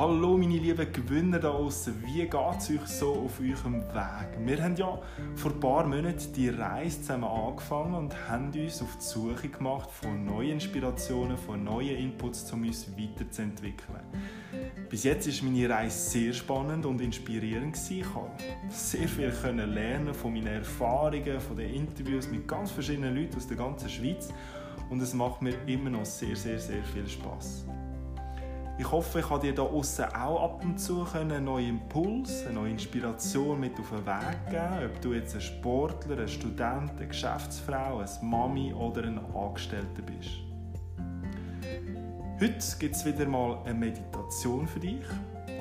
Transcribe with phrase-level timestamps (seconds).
[0.00, 4.46] Hallo meine lieben Gewinner da draußen, wie geht es euch so auf eurem Weg?
[4.46, 4.98] Wir haben ja
[5.34, 9.90] vor ein paar Monaten die Reise zusammen angefangen und haben uns auf die Suche gemacht
[9.90, 14.00] von neuen Inspirationen, von neuen Inputs, um uns weiterzuentwickeln.
[14.88, 20.32] Bis jetzt ist meine Reise sehr spannend und inspirierend Ich konnte sehr viel lernen von
[20.32, 24.32] meinen Erfahrungen, von den Interviews mit ganz verschiedenen Leuten aus der ganzen Schweiz
[24.88, 27.66] und es macht mir immer noch sehr, sehr, sehr viel Spaß.
[28.80, 32.54] Ich hoffe, ich kann dir da außen auch ab und zu einen neuen Impuls, eine
[32.54, 37.06] neue Inspiration mit auf den Weg geben, ob du jetzt ein Sportler, ein Student, eine
[37.06, 40.30] Geschäftsfrau, eine Mami oder ein Angestellter bist.
[42.40, 45.04] Heute gibt es wieder mal eine Meditation für dich.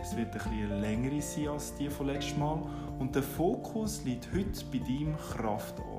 [0.02, 2.64] Es wird ein bisschen länger sein als die von letztem Mal
[3.00, 5.99] und der Fokus liegt heute bei deinem Kraftort.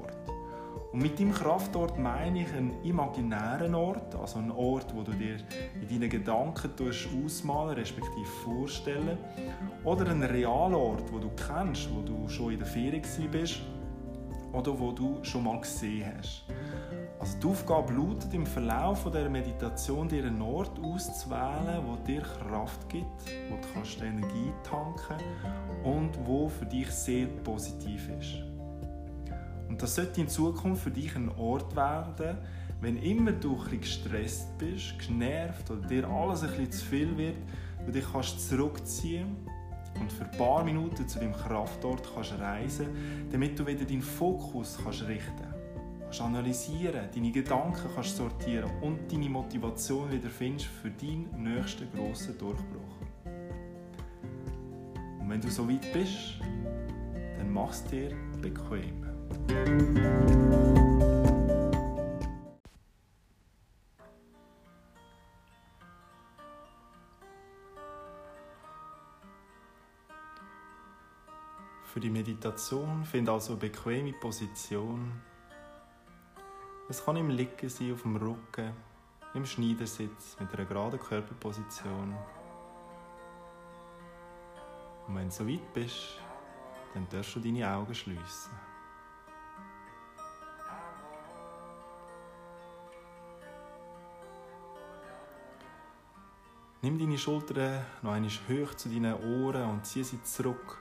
[0.92, 5.36] Und mit dem Kraftort meine ich einen imaginären Ort, also einen Ort, wo du dir
[5.80, 6.72] in deinen Gedanken
[7.24, 9.16] ausmalen, respektive vorstellen,
[9.84, 13.60] oder einen realen Ort, wo du kennst, wo du schon in der Ferien bist
[14.52, 16.44] oder wo du schon mal gesehen hast.
[17.20, 22.88] Also die Aufgabe lautet im Verlauf der Meditation dir einen Ort auszuwählen, wo dir Kraft
[22.88, 23.06] gibt,
[23.48, 25.22] wo du kannst Energie tanken
[25.84, 28.49] und wo für dich sehr positiv ist.
[29.80, 32.36] Das sollte in Zukunft für dich ein Ort werden,
[32.82, 37.36] wenn immer du ein gestresst bist, genervt oder dir alles ein bisschen zu viel wird,
[37.86, 39.36] du dich kannst zurückziehen
[39.98, 42.88] und für ein paar Minuten zu deinem Kraftort kannst reisen,
[43.32, 45.46] damit du wieder deinen Fokus kannst richten
[46.02, 52.36] kannst analysieren, deine Gedanken kannst sortieren und deine Motivation wieder findest für deinen nächsten grossen
[52.36, 53.00] Durchbruch.
[55.20, 56.40] Und wenn du so weit bist,
[57.38, 58.10] dann mach es dir
[58.42, 59.09] bequem.
[71.92, 75.10] Für die Meditation finde also eine bequeme Position.
[76.88, 78.72] Es kann im Liegen sein, auf dem Rücken,
[79.34, 82.16] im Schneidersitz mit einer geraden Körperposition.
[85.08, 86.20] Und wenn du so weit bist,
[86.94, 88.69] dann darfst du deine Augen schließen.
[96.82, 100.78] Nimm deine Schultern noch einmal hoch zu deinen Ohren und zieh sie zurück,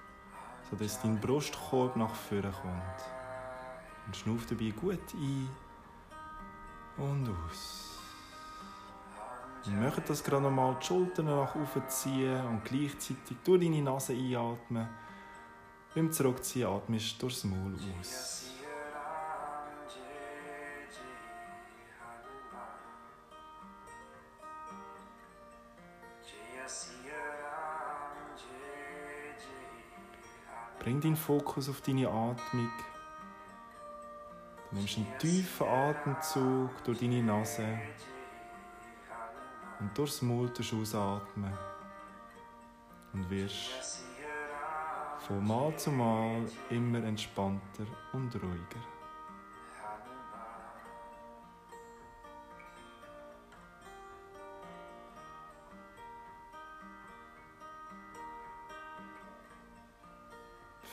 [0.69, 3.03] sodass dein Brustkorb nach vorne kommt.
[4.05, 5.49] Und schnuff dabei gut ein
[6.95, 7.99] und aus.
[9.65, 14.13] Wir machen das gerade nochmal die Schultern nach oben ziehen und gleichzeitig durch deine Nase
[14.13, 14.87] einatmen.
[15.93, 18.51] Beim Zurückziehen atmest du durchs Maul aus.
[30.89, 32.71] Bring deinen Fokus auf deine Atmung.
[34.71, 37.79] Du nimmst einen tiefen Atemzug durch deine Nase
[39.79, 41.53] und durchs Maul ausatmen
[43.13, 44.03] und wirst
[45.27, 46.41] von Mal zu Mal
[46.71, 48.98] immer entspannter und ruhiger.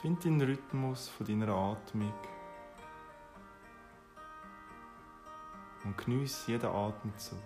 [0.07, 2.13] Find den Rhythmus von deiner Atmung
[5.83, 7.39] und genieße jeden Atemzug.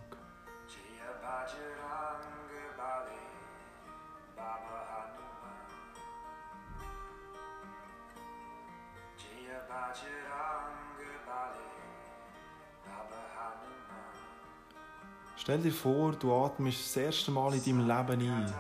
[15.34, 18.54] Stell dir vor, du atmest das erste Mal in deinem Leben ein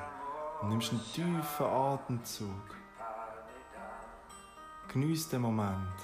[0.62, 2.79] und nimmst einen tiefen Atemzug.
[4.92, 5.94] Genieß den Moment.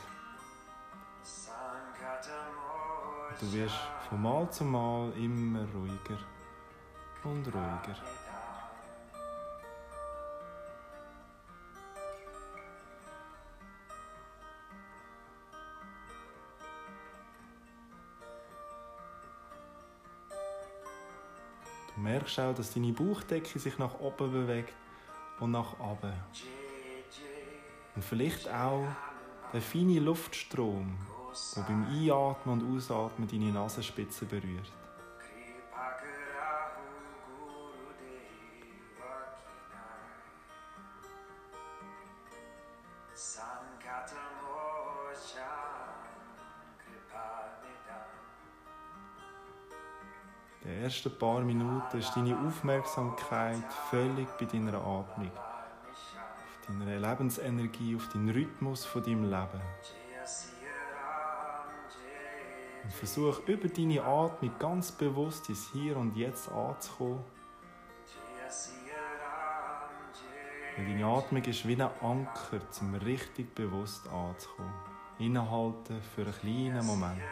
[3.40, 3.74] Du wirst
[4.08, 6.18] von Mal zu Mal immer ruhiger
[7.24, 7.96] und ruhiger.
[21.92, 24.74] Du merkst auch, dass deine Bauchdecke sich nach oben bewegt
[25.40, 26.12] und nach unten.
[27.96, 28.86] Und vielleicht auch
[29.52, 30.96] der feine Luftstrom,
[31.56, 34.70] der beim Einatmen und Ausatmen deine Nasenspitze berührt.
[50.66, 55.30] den ersten paar Minuten ist deine Aufmerksamkeit völlig bei deiner Atmung,
[56.68, 59.60] deiner Lebensenergie, auf den Rhythmus von deinem Leben.
[62.84, 67.24] Und versuch über deine Atmung ganz bewusst ins Hier und Jetzt anzukommen.
[70.78, 74.74] Und deine Atmung ist wie ein Anker, um richtig bewusst anzukommen.
[75.18, 77.22] Innehalten für einen kleinen Moment.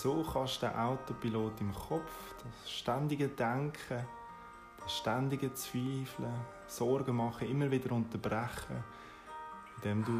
[0.00, 4.06] So kannst du den Autopilot im Kopf, das ständige Denken,
[4.82, 6.32] das ständige Zweifeln,
[6.66, 8.82] Sorgen machen, immer wieder unterbrechen,
[9.76, 10.12] indem du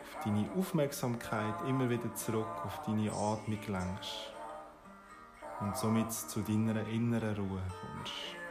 [0.00, 4.32] auf deine Aufmerksamkeit immer wieder zurück auf deine Atmung lenkst
[5.60, 8.43] und somit zu deiner inneren Ruhe kommst.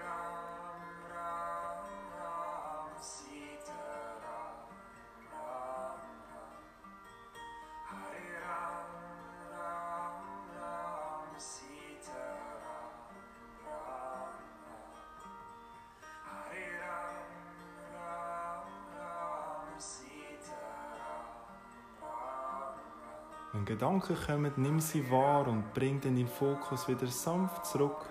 [23.53, 28.03] Wenn Gedanken kommen, nimm sie wahr und bring dann den Fokus wieder sanft zurück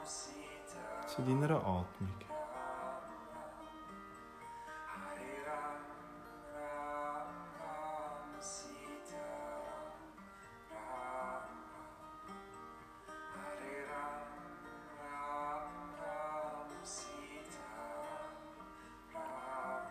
[1.09, 2.15] zu deiner Atmung.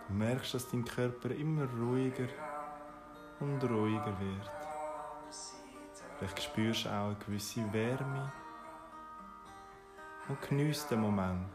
[0.07, 2.27] Du merkst, dass dein Körper immer ruhiger
[3.41, 4.70] und ruhiger wird.
[6.17, 8.31] Vielleicht spürst du auch eine gewisse Wärme
[10.27, 11.49] und genießt den Moment.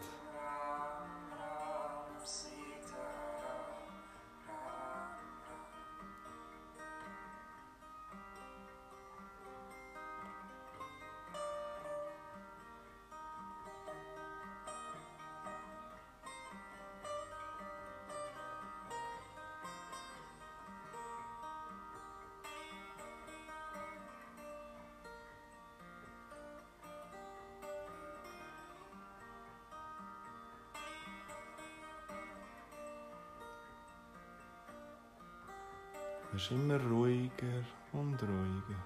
[36.36, 38.76] Wirst immer ruhiger und ruhiger.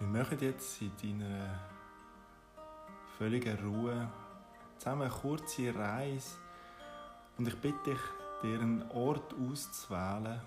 [0.00, 1.60] Wir machen jetzt in deiner
[3.16, 4.08] völligen Ruhe
[4.78, 6.38] zusammen eine kurze Reise
[7.36, 8.00] und ich bitte dich,
[8.42, 10.40] dir einen Ort auszuwählen,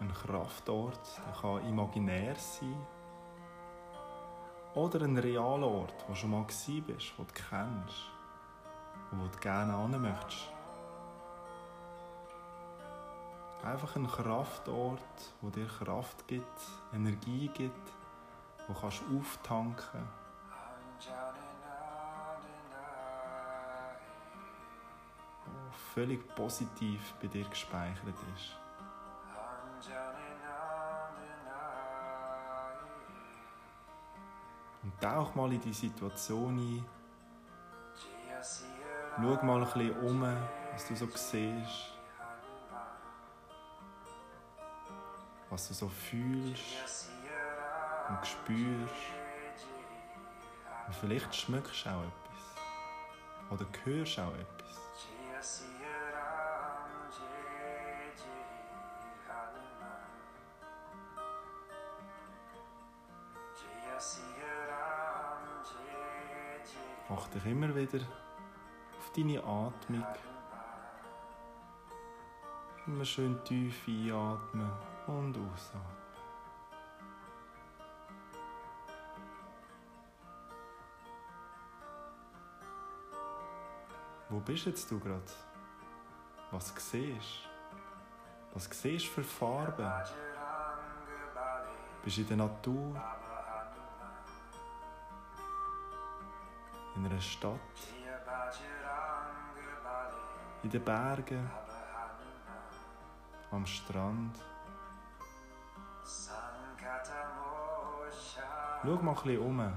[0.00, 2.95] einen Kraftort, der kann imaginär sein
[4.76, 8.10] oder ein realer Ort, wo du schon mal bist, den du kennst
[9.10, 10.52] und wo du gerne hin möchtest.
[13.64, 15.00] Einfach ein Kraftort,
[15.40, 16.60] wo dir Kraft gibt,
[16.92, 17.92] Energie gibt,
[18.68, 20.06] wo kannst du auftanken.
[25.46, 28.65] Wo völlig positiv bei dir gespeichert ist.
[35.00, 36.84] Tauch mal in die Situation ein.
[39.16, 40.22] Schau mal ein bisschen um,
[40.72, 41.92] was du so siehst.
[45.48, 47.08] Was du so fühlst
[48.08, 48.94] und spürst.
[50.86, 53.50] Und vielleicht schmeckst du auch etwas.
[53.50, 54.85] Oder hörst auch etwas.
[67.08, 68.04] Mach dich immer wieder
[68.98, 70.04] auf deine Atmung.
[72.86, 74.70] Immer schön tief einatmen
[75.06, 76.06] und ausatmen.
[84.28, 85.22] Wo bist jetzt du gerade?
[86.50, 87.48] Was siehst
[88.52, 89.92] Was siehst du für Farben?
[92.02, 93.15] Bist du in der Natur?
[96.96, 97.60] In einer Stadt?
[100.62, 101.50] In den Bergen?
[103.50, 104.34] Am Strand?
[108.82, 109.72] Schau mal ein um.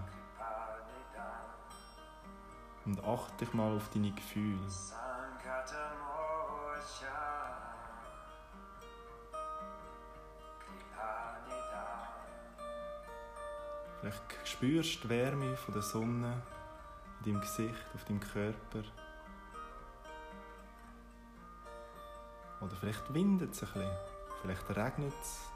[2.85, 4.67] Und achte dich mal auf deine Gefühle.
[13.99, 16.41] Vielleicht spürst du die Wärme von der Sonne
[17.19, 18.83] in deinem Gesicht, auf deinem Körper.
[22.61, 23.91] Oder vielleicht windet es ein bisschen,
[24.41, 25.49] vielleicht regnet es.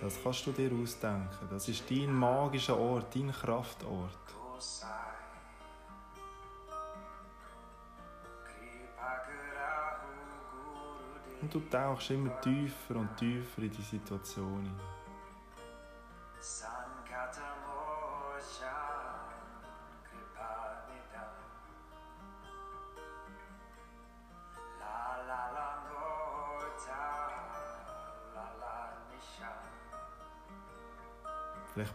[0.00, 1.48] Das kannst du dir ausdenken.
[1.50, 4.16] Das ist dein magischer Ort, dein Kraftort.
[11.42, 14.99] Und du tauchst immer tiefer und tiefer in die Situation hinein.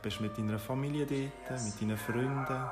[0.05, 2.63] Bist mit deiner Familie dort, mit deinen Freunden,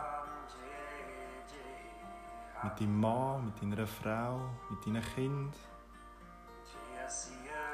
[2.61, 5.51] mit deinem Mann, mit deiner Frau, mit deinen Kindern.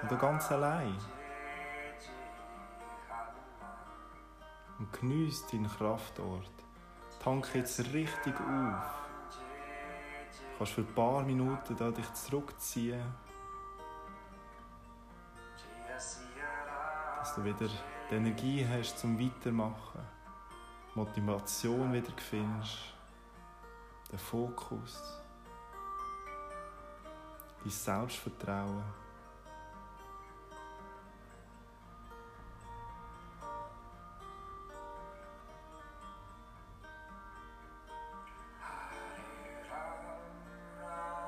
[0.05, 0.95] Oder ganz allein.
[4.77, 6.53] Und genieß deinen Kraftort.
[7.21, 8.85] Tank jetzt richtig auf.
[10.53, 13.03] Du kannst für ein paar Minuten da dich zurückziehen.
[15.89, 17.69] Dass du wieder
[18.09, 20.01] die Energie hast zum Weitermachen.
[20.95, 22.77] Motivation wieder findest.
[24.11, 24.99] Den Fokus.
[27.61, 28.83] Dein Selbstvertrauen.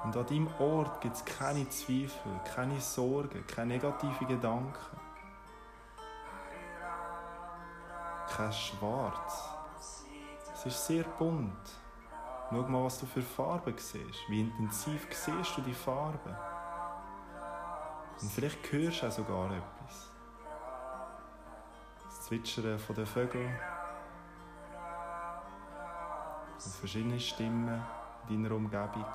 [0.03, 5.10] Und an deinem Ort gibt es keine Zweifel, keine Sorgen, keine negativen Gedanken.
[8.41, 9.49] Kein Schwarz.
[10.55, 11.69] Es ist sehr bunt.
[12.49, 14.29] Schau mal, was du für Farben siehst.
[14.29, 16.35] Wie intensiv siehst du die Farben?
[18.19, 20.09] Und vielleicht hörst du auch sogar etwas.
[22.03, 23.47] Das Zwitschern der Vögel.
[26.55, 27.79] Und verschiedene Stimmen
[28.27, 29.05] in deiner Umgebung.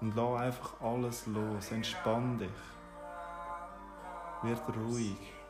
[0.00, 1.70] Und lass einfach alles los.
[1.70, 2.50] Entspann dich.
[4.42, 5.43] Wird ruhig.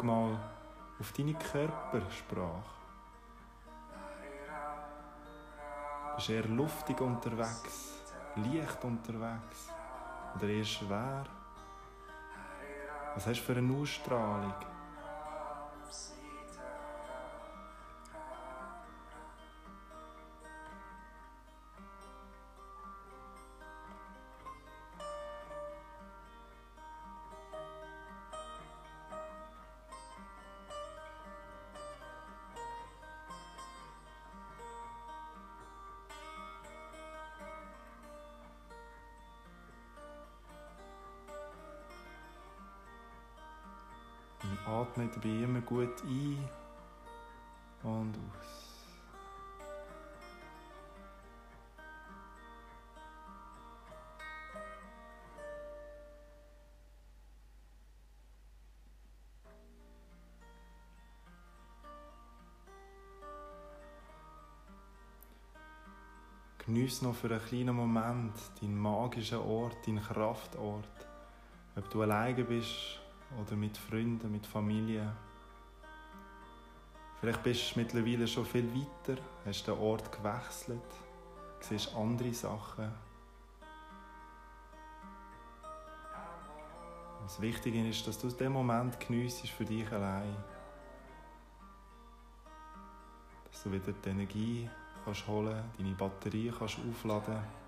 [0.00, 0.38] Schau mal
[0.98, 2.62] auf deine Körpersprache.
[6.16, 8.02] Bist du eher luftig unterwegs,
[8.36, 9.68] leicht unterwegs
[10.36, 11.24] oder eher schwer?
[13.14, 14.54] Was hast du für eine Ausstrahlung?
[44.80, 46.48] Atme dabei immer gut ein
[47.82, 48.70] und aus.
[66.58, 71.06] Geniess noch für einen kleinen Moment deinen magischen Ort, deinen Kraftort.
[71.76, 72.99] Ob du alleine bist
[73.38, 75.12] oder mit Freunden, mit Familie.
[77.20, 80.80] Vielleicht bist du mittlerweile schon viel weiter, hast den Ort gewechselt,
[81.60, 82.90] siehst andere Sachen.
[87.22, 90.34] Das Wichtige ist, dass du den Moment geniessest für dich allein.
[93.50, 94.70] Dass du wieder die Energie
[95.04, 97.59] kannst holen, deine Batterie kannst aufladen.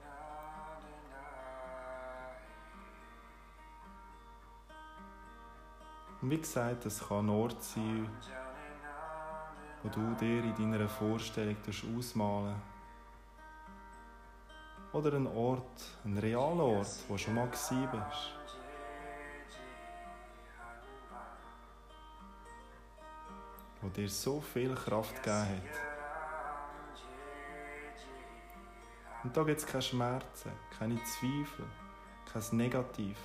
[6.22, 8.08] Und wie gesagt, es kann ein Ort sein,
[9.82, 11.56] wo du dir in deiner Vorstellung
[11.96, 12.54] ausmalen
[14.92, 17.72] Oder ein Ort, ein realer Ort, wo du schon mal bist.
[23.80, 25.80] Wo dir so viel Kraft gegeben hat.
[29.24, 31.66] Und da gibt es keine Schmerzen, keine Zweifel,
[32.32, 33.16] kein Negativ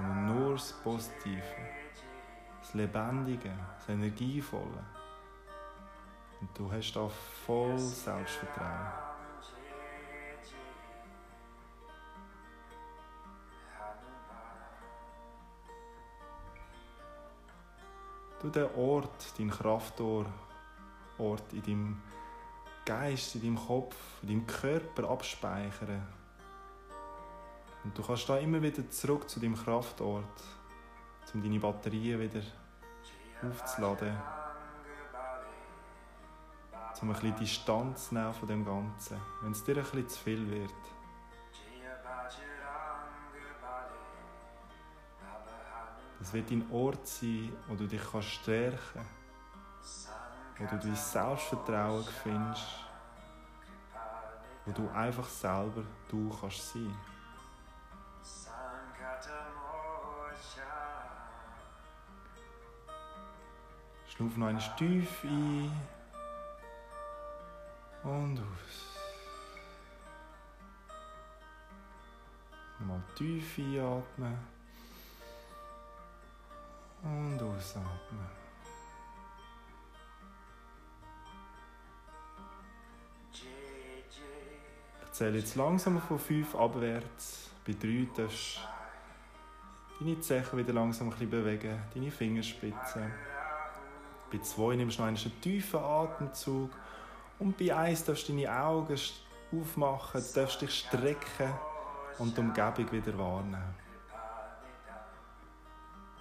[0.00, 1.42] sondern nur das Positive.
[2.60, 4.84] das Lebendige, das Energievolle.
[6.40, 8.92] Und du hast da voll Selbstvertrauen.
[18.40, 20.26] Du den Ort, deinen Kraftort
[21.52, 22.02] in deinem
[22.86, 26.19] Geist, in deinem Kopf, in deinem Körper abspeichern.
[27.84, 30.42] Und du kannst da immer wieder zurück zu deinem Kraftort,
[31.32, 32.42] um deine Batterien wieder
[33.42, 34.16] aufzuladen
[37.02, 40.18] um ein bisschen Distanz zu nehmen von dem Ganzen, wenn es dir ein bisschen zu
[40.20, 40.70] viel wird.
[46.18, 50.08] Das wird dein Ort sein, wo du dich kannst stärken kannst,
[50.58, 52.66] wo du dein Selbstvertrauen findest,
[54.66, 56.94] wo du einfach selber du kannst sein.
[64.20, 65.72] Schnuff noch eine tief ein
[68.02, 68.44] und aus.
[72.80, 74.38] Mal tief einatmen
[77.02, 78.28] und ausatmen.
[85.02, 87.48] Ich zähle jetzt langsam von 5 abwärts.
[87.66, 88.60] Bei 3 darfst
[89.98, 93.39] du deine Zechen wieder langsam ein bisschen bewegen, deine Fingerspitzen.
[94.30, 96.70] Bei 2 nimmst du noch einen tiefen Atemzug
[97.38, 98.96] und bei eins darfst du deine Augen
[99.52, 101.52] aufmachen, darfst dich strecken
[102.18, 103.74] und die Umgebung wieder wahrnehmen.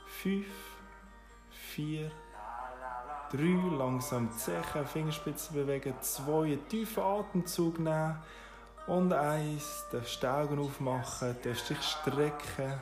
[0.07, 0.47] Fünf,
[1.51, 2.11] vier,
[3.31, 8.17] drei, langsam Zechen, Fingerspitzen bewegen, zwei, einen tiefen Atemzug nehmen
[8.87, 12.73] und eins, darfst die Augen aufmachen, darfst dich strecken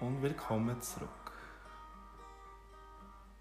[0.00, 1.21] und willkommen zurück.